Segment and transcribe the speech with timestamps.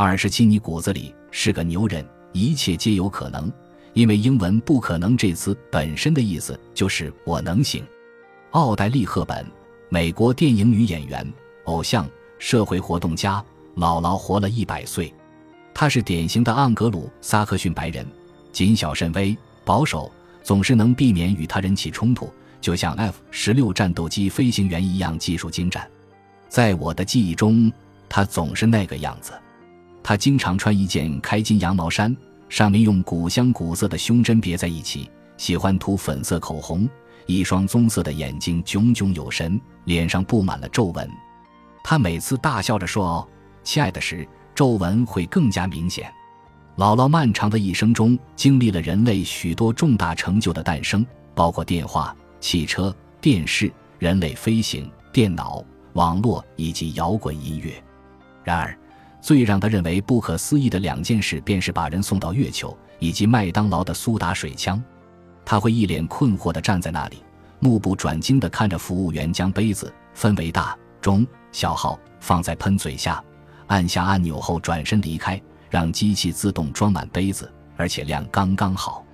[0.00, 3.52] 二十七，你骨子里是个牛人，一切皆有可能。
[3.94, 7.84] 因为英文“不可能”这词本身的意思就是我能行。
[8.52, 9.44] 奥黛丽·赫本，
[9.88, 11.26] 美国电影女演员、
[11.64, 12.08] 偶像、
[12.38, 15.12] 社会活动家，姥姥活了一百岁。
[15.74, 18.06] 她是典型的盎格鲁撒克逊白人，
[18.52, 20.08] 谨小慎微，保守，
[20.44, 25.84] 总是能避免与他人起冲突，就像 F 十六战斗机飞行员一样技术精湛。
[26.48, 27.72] 在我的记忆中，
[28.08, 29.32] 她总是那个样子。
[30.08, 32.16] 他经常穿一件开襟羊毛衫。
[32.48, 36.88] 上面用古香古色的胸针别在一起，喜欢涂粉色口红，
[37.26, 41.06] 一双棕色的眼睛炯炯有神，脸上布满了皱纹。
[41.84, 43.28] 他每次大笑着说：“哦，
[43.62, 46.10] 亲爱的时，皱纹会更加明显。”
[46.78, 51.04] 姥姥漫长的一生中，经历了人类许多重大成就的诞生，
[51.34, 57.74] 包括电话、汽车、电视、人类飞行、电脑、网络以及摇滚音乐。
[58.42, 58.74] 然而，
[59.20, 64.82] 最让他认为不可思议的两件事，便是把人送到月球，以及麦当劳的苏打水枪。
[65.44, 67.22] 他会一脸困惑地站在那里，
[67.58, 73.22] 目不转睛地看着服务员将杯子分为大、中、小号放在喷嘴下，
[73.66, 79.04] 按下按钮后转身离开，让机器自动装满杯子，而且量刚刚好。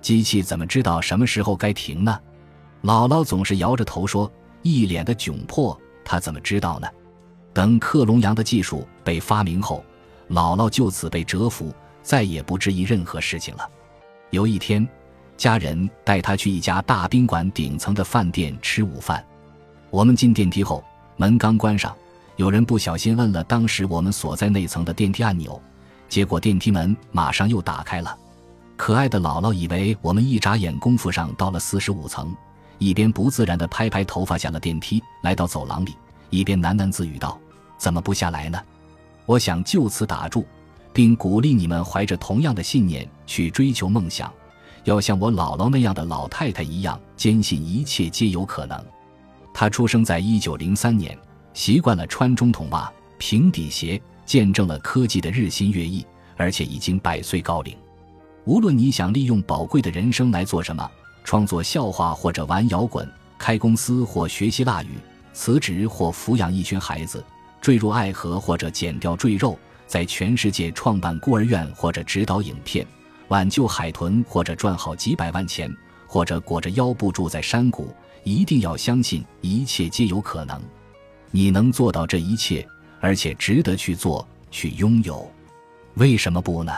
[0.00, 2.18] 机器怎么知道什么时候该停呢？
[2.82, 4.30] 姥姥总是摇着头说，
[4.62, 5.78] 一脸的窘迫。
[6.04, 6.88] 他怎么知道呢？
[7.54, 9.82] 等克隆羊的技术被发明后，
[10.28, 13.66] 姥姥就此被折服，再也不质疑任何事情了。
[14.30, 14.86] 有一天，
[15.36, 19.24] 家人带她去一家大宾馆顶层的饭店吃午饭。
[19.90, 20.82] 我们进电梯后，
[21.16, 21.94] 门刚关上，
[22.34, 25.62] 有人不小心摁了当时我们所在那层的电梯按钮，
[26.08, 28.18] 结果电梯门马上又打开了。
[28.76, 32.34] 可爱的姥姥以为我们一眨眼功夫上到了四十五层，
[32.78, 35.94] 一边不自然地拍拍头发下了电梯，来到走廊里，
[36.30, 37.38] 一边喃喃自语道。
[37.78, 38.60] 怎么不下来呢？
[39.26, 40.46] 我想就此打住，
[40.92, 44.32] 并鼓励你们怀着同样的信念去追求梦想，
[44.84, 48.84] 要像我姥姥那样的老太太一样，坚信一切皆有可能。
[49.52, 51.16] 她出生在一九零三年，
[51.52, 56.04] 习惯了穿中筒袜、平底鞋，见证了科技的日新月异，
[56.36, 57.76] 而且已经百岁高龄。
[58.44, 60.90] 无论你想利用宝贵的人生来做什么，
[61.24, 64.98] 创作笑话或者玩摇滚，开公司或学习腊语，
[65.32, 67.24] 辞职或抚养一群孩子。
[67.64, 72.86] 坠入爱河或者减掉赘肉，在全世界创办孤儿院或者指导影片，
[73.28, 75.74] 挽救海豚或者赚好几百万钱，
[76.06, 77.88] 或者裹着腰部住在山谷，
[78.22, 80.60] 一定要相信一切皆有可能。
[81.30, 82.68] 你能做到这一切，
[83.00, 85.26] 而且值得去做、去拥有，
[85.94, 86.70] 为什么不呢？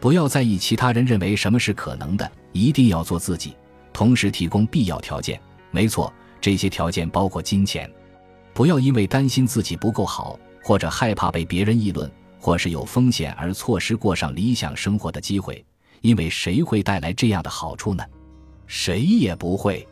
[0.00, 3.54] 不要在意其他人认为什么是可能的，一定要做自己，
[3.90, 5.40] 同时提供必要条件。
[5.70, 7.90] 没错，这些条件包括金钱。
[8.60, 15.64] 不要因为担心自己不够好，或者害怕被别人议论，或是有风险而错失过上理想生活的机会。
[16.02, 18.04] 因为谁会带来这样的好处呢？
[18.66, 19.88] 谁也不会。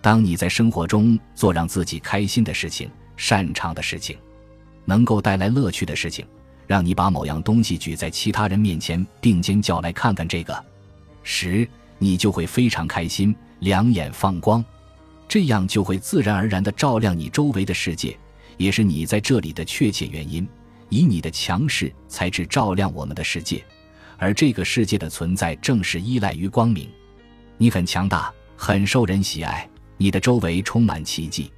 [0.00, 4.16] 当你在生活中做让自己开心的事情、擅长的事情、
[4.86, 6.26] 能够带来乐趣的事情，
[6.66, 10.64] 让你把某样东西举在其他人面前，并尖叫来看看这个
[11.22, 14.64] 时，你就会非常开心，两眼放光。
[15.28, 18.16] 这样就会自然而然地照亮你周围的世界，
[18.56, 20.46] 也是你在这里的确切原因。
[20.88, 23.64] 以你的强势才智照亮我们的世界，
[24.18, 26.88] 而这个世界的存在正是依赖于光明。
[27.58, 31.50] 你很强大，很受人喜爱，你的周围充满奇迹。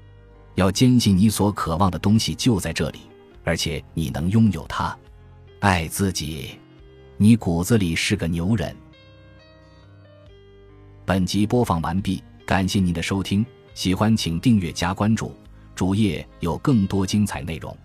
[0.55, 3.01] 要坚信你所渴望的东西就在这里，
[3.45, 4.97] 而且你能拥有它。
[5.61, 6.59] 爱自己，
[7.19, 8.75] 你骨子里是个牛人。
[11.05, 13.45] 本集播放完毕，感谢您的收听。
[13.79, 15.33] 喜欢请订阅加关注，
[15.77, 17.79] 主页有更多精彩内容。